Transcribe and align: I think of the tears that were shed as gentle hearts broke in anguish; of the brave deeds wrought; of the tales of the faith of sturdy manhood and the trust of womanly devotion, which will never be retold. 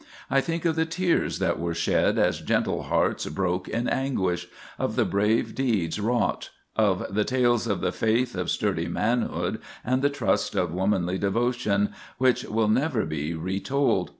I 0.31 0.41
think 0.41 0.65
of 0.65 0.75
the 0.75 0.87
tears 0.87 1.37
that 1.37 1.59
were 1.59 1.75
shed 1.75 2.17
as 2.17 2.41
gentle 2.41 2.81
hearts 2.81 3.27
broke 3.27 3.67
in 3.69 3.87
anguish; 3.87 4.47
of 4.79 4.95
the 4.95 5.05
brave 5.05 5.53
deeds 5.53 5.99
wrought; 5.99 6.49
of 6.75 7.13
the 7.13 7.23
tales 7.23 7.67
of 7.67 7.81
the 7.81 7.91
faith 7.91 8.33
of 8.33 8.49
sturdy 8.49 8.87
manhood 8.87 9.59
and 9.85 10.01
the 10.01 10.09
trust 10.09 10.55
of 10.55 10.73
womanly 10.73 11.19
devotion, 11.19 11.91
which 12.17 12.43
will 12.45 12.67
never 12.67 13.05
be 13.05 13.35
retold. 13.35 14.09